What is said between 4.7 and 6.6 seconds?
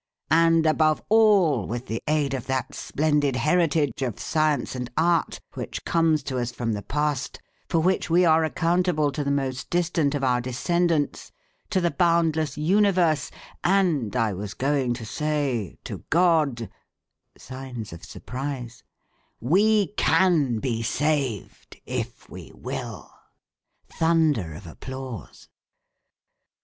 and art which comes to us